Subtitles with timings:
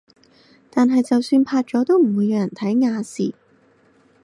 [0.71, 3.35] 但係就算拍咗都唔會有人睇亞視